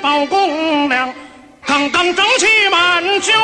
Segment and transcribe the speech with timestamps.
[0.00, 1.12] 保公粮
[1.66, 3.34] 刚刚正气满胸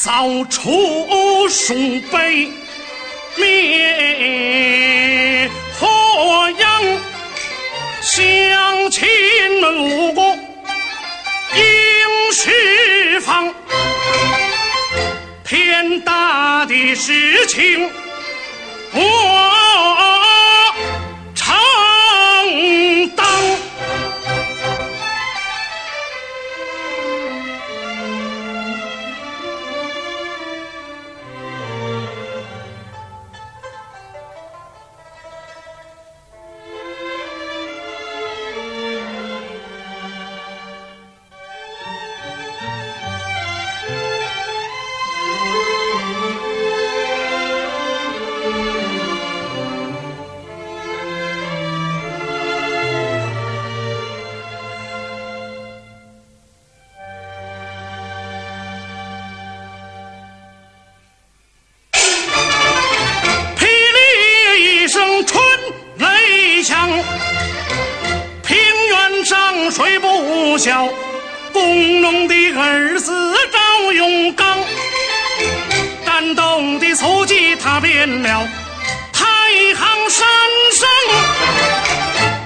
[0.00, 1.74] 扫除鼠
[2.12, 2.48] 辈
[3.34, 7.00] 灭火殃，
[8.00, 9.08] 乡亲
[9.60, 10.38] 们无辜
[11.56, 13.52] 应释放，
[15.44, 17.90] 天大的事情
[18.92, 19.27] 我。
[70.58, 70.88] 小
[71.52, 73.12] 工农的儿子
[73.52, 74.58] 赵永刚，
[76.04, 78.48] 感动的足迹踏遍了
[79.12, 79.24] 太
[79.76, 80.28] 行山
[80.74, 80.88] 上，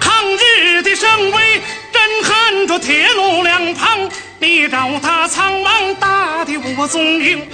[0.00, 1.60] 抗日的声威
[1.92, 7.46] 震撼着铁路两旁，你找他苍茫大地无踪影，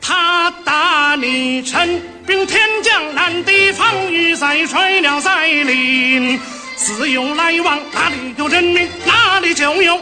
[0.00, 6.40] 他打你陈兵天将难敌防御在水了在林。
[6.82, 10.00] 自有来往，哪里有人民，哪里就有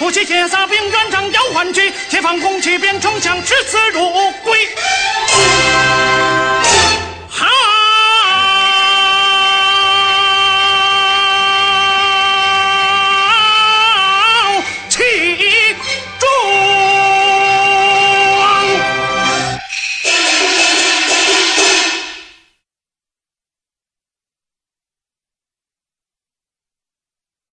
[0.00, 4.00] 不惜铁砂兵，远仗要换旗，解放红旗变丞相，视死如
[4.42, 4.58] 归。